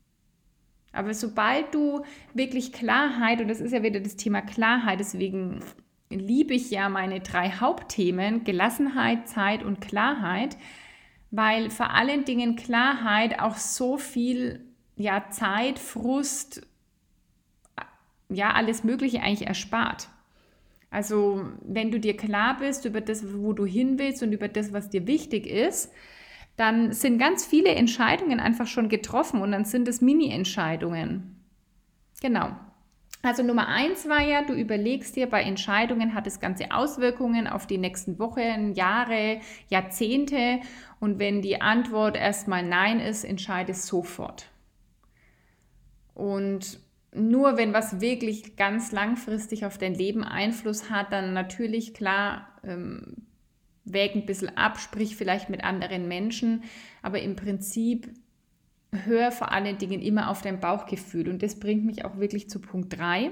[0.95, 2.03] Aber sobald du
[2.33, 5.59] wirklich Klarheit, und das ist ja wieder das Thema Klarheit, deswegen
[6.09, 10.57] liebe ich ja meine drei Hauptthemen, Gelassenheit, Zeit und Klarheit,
[11.31, 14.61] weil vor allen Dingen Klarheit auch so viel
[14.95, 16.65] ja, Zeit, Frust,
[18.29, 20.07] ja, alles Mögliche eigentlich erspart.
[20.89, 24.71] Also wenn du dir klar bist über das, wo du hin willst und über das,
[24.71, 25.91] was dir wichtig ist,
[26.57, 31.43] dann sind ganz viele Entscheidungen einfach schon getroffen und dann sind es Mini-Entscheidungen.
[32.21, 32.51] Genau.
[33.21, 37.65] Also Nummer eins war ja, du überlegst dir, bei Entscheidungen hat das Ganze Auswirkungen auf
[37.65, 40.59] die nächsten Wochen, Jahre, Jahrzehnte.
[40.99, 44.45] Und wenn die Antwort erstmal Nein ist, entscheide sofort.
[46.13, 46.79] Und
[47.13, 53.24] nur wenn was wirklich ganz langfristig auf dein Leben Einfluss hat, dann natürlich klar ähm,
[53.85, 56.63] wäg ein bisschen ab, sprich vielleicht mit anderen Menschen,
[57.01, 58.09] aber im Prinzip
[58.91, 61.29] hör vor allen Dingen immer auf dein Bauchgefühl.
[61.29, 63.31] Und das bringt mich auch wirklich zu Punkt 3.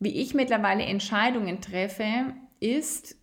[0.00, 3.16] Wie ich mittlerweile Entscheidungen treffe, ist,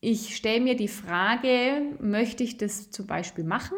[0.00, 3.76] ich stelle mir die Frage, möchte ich das zum Beispiel machen?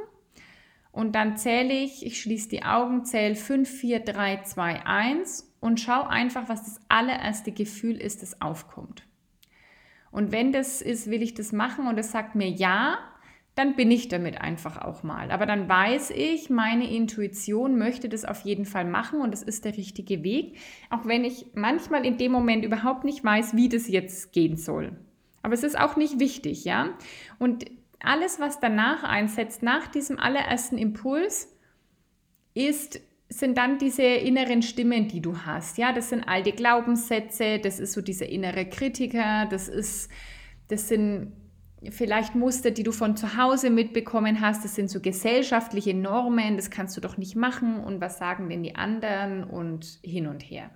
[0.90, 5.80] Und dann zähle ich, ich schließe die Augen, zähle 5, 4, 3, 2, 1 und
[5.80, 9.04] schaue einfach, was das allererste Gefühl ist, das aufkommt.
[10.12, 12.98] Und wenn das ist, will ich das machen und es sagt mir ja,
[13.54, 15.30] dann bin ich damit einfach auch mal.
[15.30, 19.64] Aber dann weiß ich, meine Intuition möchte das auf jeden Fall machen und das ist
[19.64, 23.88] der richtige Weg, auch wenn ich manchmal in dem Moment überhaupt nicht weiß, wie das
[23.88, 24.96] jetzt gehen soll.
[25.42, 26.90] Aber es ist auch nicht wichtig, ja?
[27.38, 27.66] Und
[28.00, 31.48] alles, was danach einsetzt, nach diesem allerersten Impuls,
[32.54, 33.00] ist
[33.38, 35.78] sind dann diese inneren Stimmen, die du hast.
[35.78, 40.10] Ja, das sind alte Glaubenssätze, das ist so dieser innere Kritiker, das ist,
[40.68, 41.32] das sind
[41.90, 46.70] vielleicht Muster, die du von zu Hause mitbekommen hast, das sind so gesellschaftliche Normen, das
[46.70, 50.70] kannst du doch nicht machen und was sagen denn die anderen und hin und her.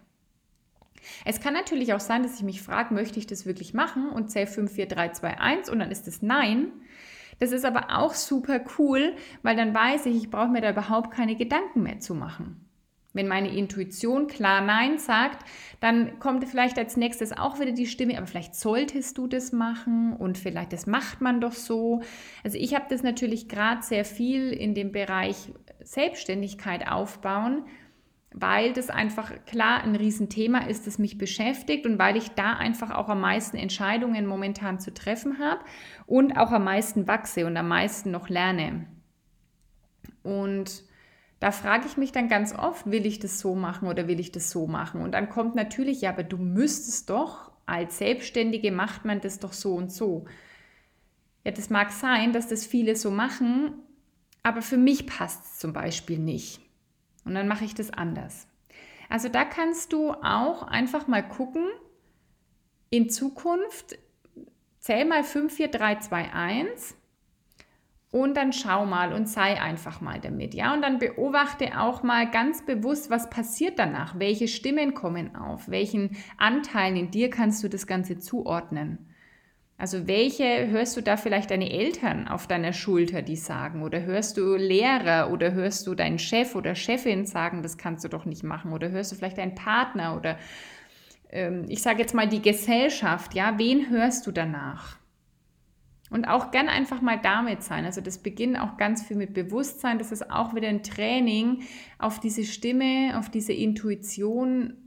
[1.25, 4.31] Es kann natürlich auch sein, dass ich mich frage, möchte ich das wirklich machen und
[4.31, 6.73] zähle 5, 4, 3, 2, 1 und dann ist es Nein.
[7.39, 11.11] Das ist aber auch super cool, weil dann weiß ich, ich brauche mir da überhaupt
[11.11, 12.63] keine Gedanken mehr zu machen.
[13.13, 15.49] Wenn meine Intuition klar Nein sagt,
[15.81, 20.15] dann kommt vielleicht als nächstes auch wieder die Stimme, aber vielleicht solltest du das machen
[20.15, 22.03] und vielleicht das macht man doch so.
[22.45, 27.65] Also ich habe das natürlich gerade sehr viel in dem Bereich Selbstständigkeit aufbauen,
[28.39, 32.91] weil das einfach klar ein Riesenthema ist, das mich beschäftigt und weil ich da einfach
[32.91, 35.65] auch am meisten Entscheidungen momentan zu treffen habe
[36.05, 38.87] und auch am meisten wachse und am meisten noch lerne.
[40.23, 40.83] Und
[41.41, 44.33] da frage ich mich dann ganz oft, will ich das so machen oder will ich
[44.33, 45.01] das so machen?
[45.01, 49.55] Und dann kommt natürlich, ja, aber du müsstest doch, als Selbstständige macht man das doch
[49.55, 50.27] so und so.
[51.43, 53.73] Ja, das mag sein, dass das viele so machen,
[54.43, 56.66] aber für mich passt es zum Beispiel nicht.
[57.27, 58.49] Und dann mache ich das anders.
[59.09, 61.67] Also da kannst du auch einfach mal gucken,
[62.91, 63.99] in Zukunft
[64.79, 66.97] zähl mal 5, 4, 3, 2, 1
[68.13, 70.73] und dann schau mal und sei einfach mal damit, ja?
[70.73, 76.17] Und dann beobachte auch mal ganz bewusst, was passiert danach, welche Stimmen kommen auf, welchen
[76.39, 79.11] Anteilen in dir kannst du das Ganze zuordnen.
[79.79, 83.83] Also welche hörst du da vielleicht deine Eltern auf deiner Schulter, die sagen?
[83.83, 88.09] Oder hörst du Lehrer oder hörst du deinen Chef oder Chefin sagen, das kannst du
[88.09, 88.73] doch nicht machen?
[88.73, 90.39] Oder hörst du vielleicht deinen Partner oder
[91.31, 93.59] ähm, ich sage jetzt mal die Gesellschaft, ja?
[93.59, 94.97] Wen hörst du danach?
[96.09, 97.85] Und auch gern einfach mal damit sein.
[97.85, 99.99] Also das beginnt auch ganz viel mit Bewusstsein.
[99.99, 101.65] Das ist auch wieder ein Training
[101.99, 104.86] auf diese Stimme, auf diese Intuition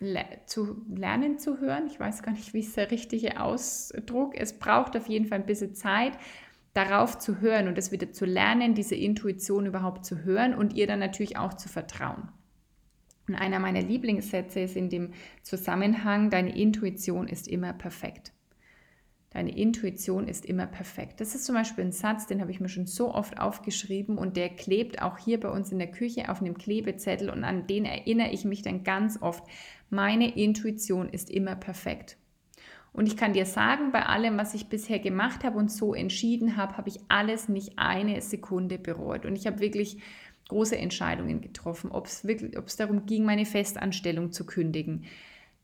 [0.00, 1.86] le zu lernen zu hören.
[1.86, 4.34] Ich weiß gar nicht, wie ist der richtige Ausdruck.
[4.36, 6.12] Es braucht auf jeden Fall ein bisschen Zeit,
[6.74, 10.86] darauf zu hören und es wieder zu lernen, diese Intuition überhaupt zu hören und ihr
[10.86, 12.28] dann natürlich auch zu vertrauen.
[13.26, 18.33] Und einer meiner Lieblingssätze ist in dem Zusammenhang, deine Intuition ist immer perfekt.
[19.34, 21.20] Deine Intuition ist immer perfekt.
[21.20, 24.36] Das ist zum Beispiel ein Satz, den habe ich mir schon so oft aufgeschrieben und
[24.36, 27.84] der klebt auch hier bei uns in der Küche auf einem Klebezettel und an den
[27.84, 29.42] erinnere ich mich dann ganz oft.
[29.90, 32.16] Meine Intuition ist immer perfekt.
[32.92, 36.56] Und ich kann dir sagen, bei allem, was ich bisher gemacht habe und so entschieden
[36.56, 39.26] habe, habe ich alles nicht eine Sekunde bereut.
[39.26, 39.98] Und ich habe wirklich
[40.48, 45.06] große Entscheidungen getroffen, ob es wirklich, ob es darum ging, meine Festanstellung zu kündigen.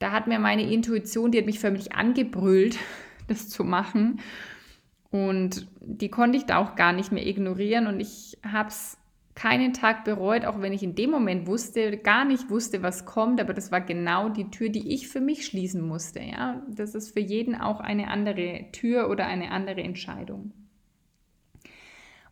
[0.01, 2.77] Da hat mir meine Intuition, die hat mich förmlich angebrüllt,
[3.31, 4.21] das zu machen.
[5.11, 7.87] Und die konnte ich da auch gar nicht mehr ignorieren.
[7.87, 8.97] Und ich habe es
[9.35, 13.41] keinen Tag bereut, auch wenn ich in dem Moment wusste, gar nicht wusste, was kommt.
[13.41, 16.21] Aber das war genau die Tür, die ich für mich schließen musste.
[16.21, 20.53] Ja, das ist für jeden auch eine andere Tür oder eine andere Entscheidung.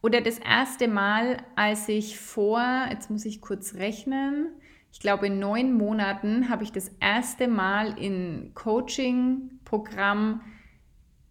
[0.01, 4.49] Oder das erste Mal, als ich vor, jetzt muss ich kurz rechnen,
[4.93, 10.41] ich glaube in neun Monaten habe ich das erste Mal in Coaching-Programm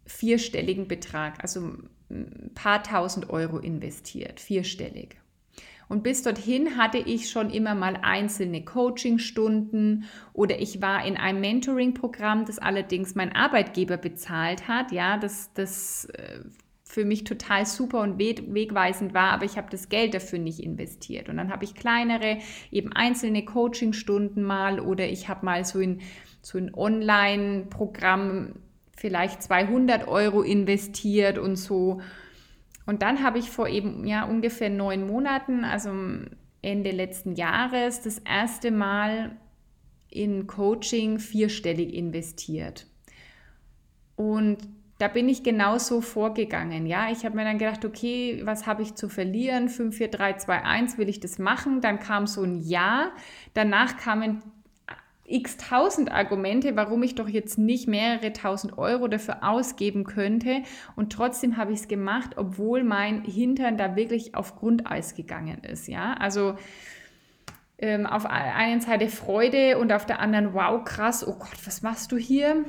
[0.07, 1.73] vierstelligen Betrag, also
[2.09, 5.17] ein paar tausend Euro investiert, vierstellig.
[5.89, 11.39] Und bis dorthin hatte ich schon immer mal einzelne Coachingstunden oder ich war in einem
[11.39, 14.91] Mentoring-Programm, das allerdings mein Arbeitgeber bezahlt hat.
[14.91, 16.39] Ja, das, das äh,
[16.83, 21.29] für mich total super und wegweisend war, aber ich habe das Geld dafür nicht investiert.
[21.29, 22.39] Und dann habe ich kleinere,
[22.71, 26.01] eben einzelne Coachingstunden mal oder ich habe mal so ein,
[26.41, 28.55] so ein Online-Programm
[28.97, 32.01] vielleicht 200 Euro investiert und so.
[32.85, 35.91] Und dann habe ich vor eben ja ungefähr neun Monaten, also
[36.61, 39.37] Ende letzten Jahres, das erste Mal
[40.09, 42.87] in Coaching vierstellig investiert.
[44.15, 44.57] Und
[44.97, 46.87] da bin ich genauso vorgegangen.
[46.87, 49.69] Ja, ich habe mir dann gedacht, okay, was habe ich zu verlieren?
[49.69, 51.81] 5, 4, 3, 2, 1, will ich das machen?
[51.81, 53.11] Dann kam so ein Ja.
[53.53, 54.41] Danach kamen
[55.27, 60.63] x tausend Argumente, warum ich doch jetzt nicht mehrere tausend Euro dafür ausgeben könnte.
[60.95, 65.87] Und trotzdem habe ich es gemacht, obwohl mein Hintern da wirklich auf Grundeis gegangen ist.
[65.87, 66.55] Ja, also
[67.77, 71.81] ähm, auf der einen Seite Freude und auf der anderen, wow, krass, oh Gott, was
[71.81, 72.65] machst du hier?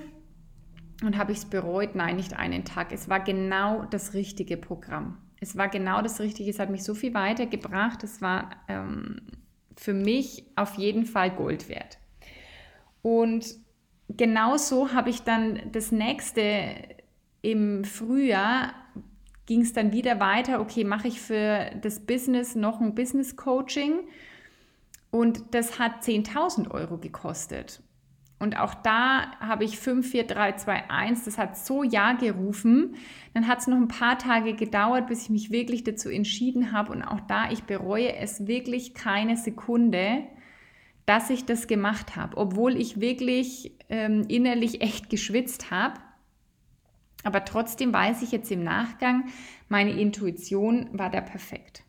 [1.05, 1.95] Und habe ich es bereut?
[1.95, 2.93] Nein, nicht einen Tag.
[2.93, 5.17] Es war genau das richtige Programm.
[5.41, 6.51] Es war genau das Richtige.
[6.51, 8.03] Es hat mich so viel weitergebracht.
[8.03, 9.21] Es war ähm,
[9.77, 11.99] für mich auf jeden Fall Gold wert.
[13.03, 13.47] Und
[14.09, 16.75] genauso habe ich dann das nächste
[17.43, 18.75] im Frühjahr
[19.47, 24.01] ging es dann wieder weiter, okay, mache ich für das Business noch ein Business Coaching
[25.11, 27.83] und das hat 10.000 Euro gekostet.
[28.41, 32.95] Und auch da habe ich 5, 4, 3, 2, 1, das hat so Ja gerufen.
[33.35, 36.93] Dann hat es noch ein paar Tage gedauert, bis ich mich wirklich dazu entschieden habe.
[36.93, 40.23] Und auch da, ich bereue es wirklich keine Sekunde,
[41.09, 45.99] dass ich das gemacht habe, obwohl ich wirklich ähm, innerlich echt geschwitzt habe.
[47.25, 49.25] Aber trotzdem weiß ich jetzt im Nachgang,
[49.69, 51.83] meine Intuition war da perfekt.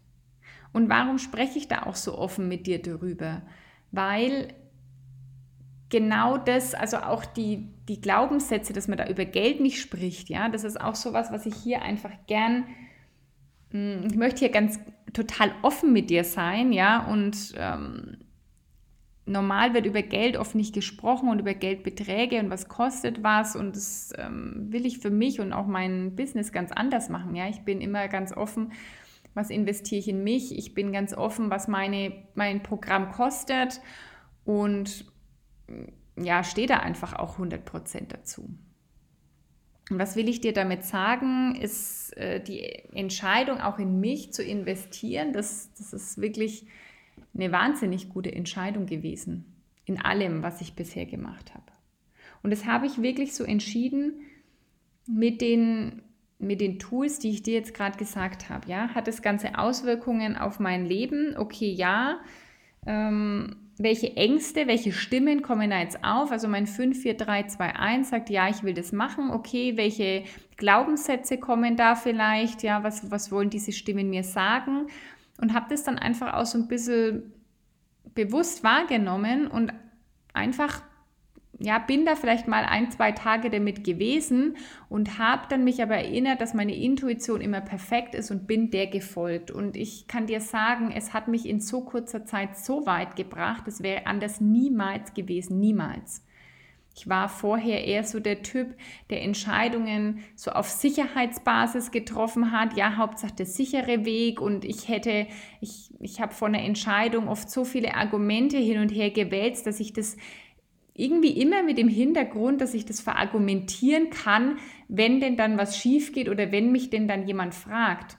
[0.71, 3.41] Und warum spreche ich da auch so offen mit dir darüber?
[3.91, 4.53] Weil
[5.89, 10.47] genau das, also auch die, die Glaubenssätze, dass man da über Geld nicht spricht, ja,
[10.47, 12.63] das ist auch so was, was ich hier einfach gern,
[13.71, 14.79] hm, ich möchte hier ganz
[15.11, 18.17] total offen mit dir sein, ja, und ähm,
[19.29, 23.75] normal wird über Geld oft nicht gesprochen und über Geldbeträge und was kostet was und
[23.75, 27.35] das ähm, will ich für mich und auch mein Business ganz anders machen.
[27.35, 28.71] Ja, ich bin immer ganz offen,
[29.35, 30.57] was investiere ich in mich.
[30.57, 33.81] Ich bin ganz offen, was meine, mein Programm kostet
[34.45, 35.05] und
[35.67, 38.49] mm, ja, stehe da einfach auch 100% dazu.
[39.89, 42.61] Und was will ich dir damit sagen, ist äh, die
[42.93, 45.33] Entscheidung auch in mich zu investieren.
[45.33, 46.67] Das, das ist wirklich
[47.33, 49.45] eine wahnsinnig gute Entscheidung gewesen
[49.85, 51.71] in allem, was ich bisher gemacht habe.
[52.43, 54.21] Und das habe ich wirklich so entschieden
[55.07, 56.01] mit den,
[56.37, 58.69] mit den Tools, die ich dir jetzt gerade gesagt habe.
[58.69, 58.89] Ja?
[58.89, 61.35] Hat das Ganze Auswirkungen auf mein Leben?
[61.37, 62.19] Okay, ja.
[62.85, 66.31] Ähm, welche Ängste, welche Stimmen kommen da jetzt auf?
[66.31, 69.31] Also mein 54321 sagt, ja, ich will das machen.
[69.31, 70.23] Okay, welche
[70.57, 72.61] Glaubenssätze kommen da vielleicht?
[72.61, 74.87] Ja, was, was wollen diese Stimmen mir sagen?
[75.41, 77.33] Und habe das dann einfach auch so ein bisschen
[78.13, 79.73] bewusst wahrgenommen und
[80.33, 80.81] einfach
[81.61, 84.55] ja, bin da vielleicht mal ein, zwei Tage damit gewesen
[84.87, 88.87] und habe dann mich aber erinnert, dass meine Intuition immer perfekt ist und bin der
[88.87, 89.51] gefolgt.
[89.51, 93.67] Und ich kann dir sagen, es hat mich in so kurzer Zeit so weit gebracht,
[93.67, 96.23] es wäre anders niemals gewesen, niemals.
[96.95, 98.75] Ich war vorher eher so der Typ,
[99.09, 102.75] der Entscheidungen so auf Sicherheitsbasis getroffen hat.
[102.75, 104.41] Ja, Hauptsache der sichere Weg.
[104.41, 105.27] Und ich hätte,
[105.61, 109.79] ich, ich habe von der Entscheidung oft so viele Argumente hin und her gewälzt, dass
[109.79, 110.17] ich das
[110.93, 114.57] irgendwie immer mit dem Hintergrund, dass ich das verargumentieren kann,
[114.89, 118.17] wenn denn dann was schief geht oder wenn mich denn dann jemand fragt.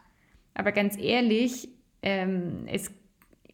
[0.55, 1.69] Aber ganz ehrlich,
[2.03, 2.91] ähm, es,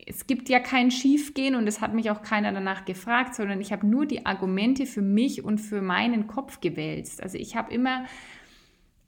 [0.07, 3.73] es gibt ja kein Schiefgehen und es hat mich auch keiner danach gefragt, sondern ich
[3.73, 7.21] habe nur die Argumente für mich und für meinen Kopf gewälzt.
[7.21, 8.05] Also ich habe immer,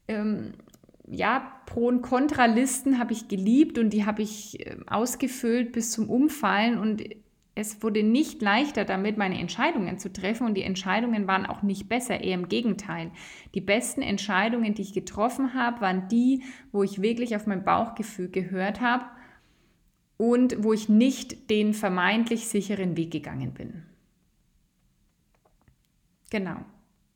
[0.08, 0.54] ähm,
[1.06, 6.10] ja, Pro- und Kontralisten habe ich geliebt und die habe ich äh, ausgefüllt bis zum
[6.10, 7.04] Umfallen und
[7.54, 11.88] es wurde nicht leichter damit, meine Entscheidungen zu treffen und die Entscheidungen waren auch nicht
[11.88, 13.12] besser, eher im Gegenteil.
[13.54, 18.30] Die besten Entscheidungen, die ich getroffen habe, waren die, wo ich wirklich auf mein Bauchgefühl
[18.30, 19.04] gehört habe
[20.18, 23.84] und wo ich nicht den vermeintlich sicheren Weg gegangen bin.
[26.30, 26.56] Genau.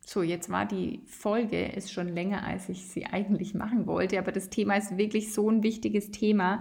[0.06, 4.32] So, jetzt war die Folge ist schon länger, als ich sie eigentlich machen wollte, aber
[4.32, 6.60] das Thema ist wirklich so ein wichtiges Thema,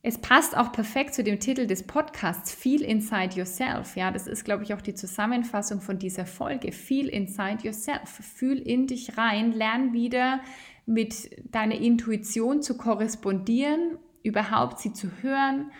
[0.00, 3.96] es passt auch perfekt zu dem Titel des Podcasts Feel Inside Yourself.
[3.96, 6.70] Ja, das ist, glaube ich, auch die Zusammenfassung von dieser Folge.
[6.70, 8.08] Feel Inside Yourself.
[8.08, 10.40] Fühl in dich rein, lern wieder
[10.86, 15.70] mit deiner Intuition zu korrespondieren, überhaupt sie zu hören,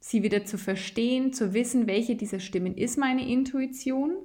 [0.00, 4.16] sie wieder zu verstehen, zu wissen, welche dieser Stimmen ist meine Intuition.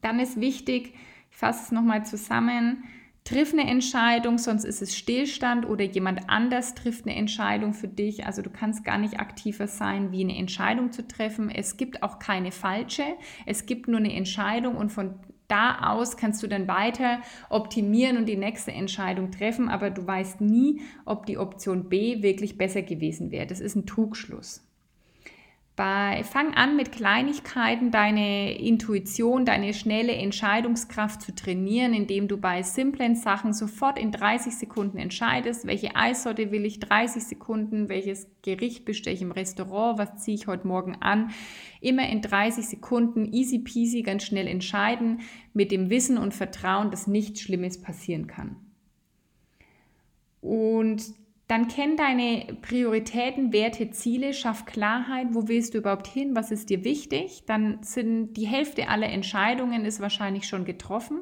[0.00, 0.94] Dann ist wichtig,
[1.30, 2.84] ich fasse es nochmal zusammen,
[3.24, 8.26] triff eine Entscheidung, sonst ist es Stillstand oder jemand anders trifft eine Entscheidung für dich.
[8.26, 11.48] Also du kannst gar nicht aktiver sein, wie eine Entscheidung zu treffen.
[11.48, 13.04] Es gibt auch keine falsche,
[13.46, 15.14] es gibt nur eine Entscheidung und von
[15.52, 20.40] da aus kannst du dann weiter optimieren und die nächste Entscheidung treffen, aber du weißt
[20.40, 23.46] nie, ob die Option B wirklich besser gewesen wäre.
[23.46, 24.66] Das ist ein Trugschluss.
[25.74, 32.62] Bei, fang an mit Kleinigkeiten deine Intuition, deine schnelle Entscheidungskraft zu trainieren, indem du bei
[32.62, 38.84] simplen Sachen sofort in 30 Sekunden entscheidest, welche Eissorte will ich 30 Sekunden, welches Gericht
[38.84, 41.30] bestelle ich im Restaurant, was ziehe ich heute Morgen an.
[41.80, 45.20] Immer in 30 Sekunden easy peasy ganz schnell entscheiden
[45.54, 48.56] mit dem Wissen und Vertrauen, dass nichts Schlimmes passieren kann.
[50.42, 51.14] Und
[51.52, 56.70] dann kenn deine Prioritäten, Werte, Ziele, schaff Klarheit, wo willst du überhaupt hin, was ist
[56.70, 57.42] dir wichtig.
[57.44, 61.20] Dann sind die Hälfte aller Entscheidungen ist wahrscheinlich schon getroffen.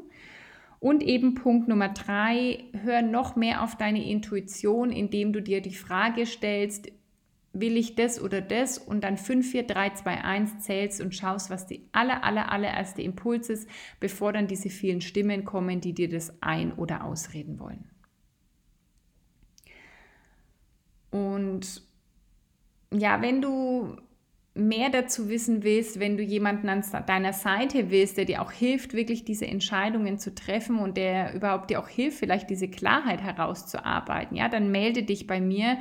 [0.78, 5.74] Und eben Punkt Nummer drei, hör noch mehr auf deine Intuition, indem du dir die
[5.74, 6.92] Frage stellst,
[7.52, 11.50] will ich das oder das und dann 5, 4, 3, 2, 1 zählst und schaust,
[11.50, 16.08] was die aller, aller, allererste Impuls ist, bevor dann diese vielen Stimmen kommen, die dir
[16.08, 17.90] das ein- oder ausreden wollen.
[21.10, 21.82] Und
[22.92, 23.96] ja, wenn du
[24.54, 28.94] mehr dazu wissen willst, wenn du jemanden an deiner Seite willst, der dir auch hilft,
[28.94, 34.36] wirklich diese Entscheidungen zu treffen und der überhaupt dir auch hilft, vielleicht diese Klarheit herauszuarbeiten,
[34.36, 35.78] ja, dann melde dich bei mir,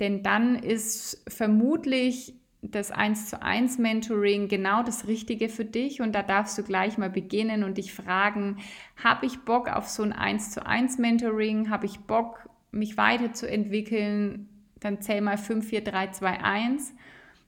[0.00, 6.14] denn dann ist vermutlich das 1 zu 1 Mentoring genau das Richtige für dich und
[6.14, 8.56] da darfst du gleich mal beginnen und dich fragen,
[9.02, 14.48] habe ich Bock auf so ein 1 zu 1 Mentoring, habe ich Bock, mich weiterzuentwickeln,
[14.80, 16.94] dann zähl mal 5, 4, 3, 2, 1.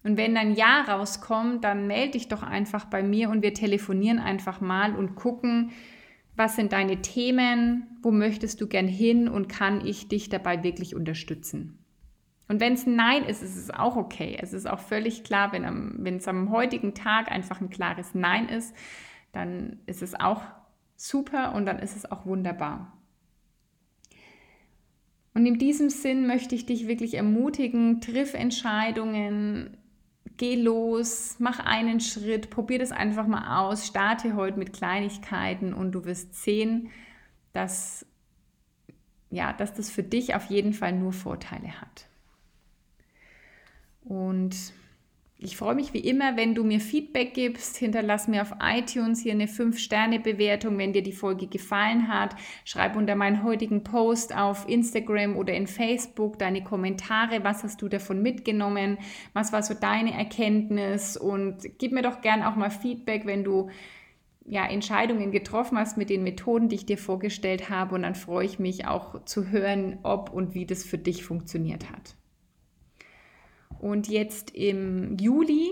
[0.02, 4.18] Und wenn dann Ja rauskommt, dann melde dich doch einfach bei mir und wir telefonieren
[4.18, 5.72] einfach mal und gucken,
[6.36, 10.94] was sind deine Themen, wo möchtest du gern hin und kann ich dich dabei wirklich
[10.94, 11.78] unterstützen.
[12.48, 14.36] Und wenn es ein Nein ist, ist es auch okay.
[14.40, 18.14] Es ist auch völlig klar, wenn, am, wenn es am heutigen Tag einfach ein klares
[18.14, 18.74] Nein ist,
[19.33, 20.42] dann ist es auch
[20.96, 23.00] super und dann ist es auch wunderbar.
[25.35, 29.76] Und in diesem Sinn möchte ich dich wirklich ermutigen, triff Entscheidungen,
[30.37, 35.92] geh los, mach einen Schritt, probier das einfach mal aus, starte heute mit Kleinigkeiten und
[35.92, 36.88] du wirst sehen,
[37.52, 38.06] dass,
[39.31, 42.08] ja, dass das für dich auf jeden Fall nur Vorteile hat.
[44.00, 44.56] Und
[45.42, 47.78] ich freue mich wie immer, wenn du mir Feedback gibst.
[47.78, 52.36] Hinterlass mir auf iTunes hier eine 5-Sterne-Bewertung, wenn dir die Folge gefallen hat.
[52.66, 57.42] Schreib unter meinen heutigen Post auf Instagram oder in Facebook deine Kommentare.
[57.42, 58.98] Was hast du davon mitgenommen?
[59.32, 61.16] Was war so deine Erkenntnis?
[61.16, 63.70] Und gib mir doch gern auch mal Feedback, wenn du
[64.44, 67.94] ja, Entscheidungen getroffen hast mit den Methoden, die ich dir vorgestellt habe.
[67.94, 71.90] Und dann freue ich mich auch zu hören, ob und wie das für dich funktioniert
[71.90, 72.19] hat.
[73.81, 75.70] Und jetzt im Juli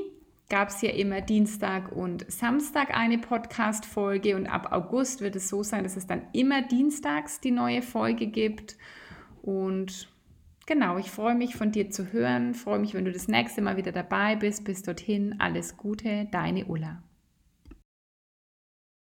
[0.48, 5.62] gab es ja immer Dienstag und Samstag eine Podcast-Folge und ab August wird es so
[5.62, 8.78] sein, dass es dann immer dienstags die neue Folge gibt.
[9.42, 10.09] Und
[10.66, 13.76] genau, ich freue mich von dir zu hören, freue mich, wenn du das nächste Mal
[13.76, 14.64] wieder dabei bist.
[14.64, 17.02] Bis dorthin, alles Gute, deine Ulla.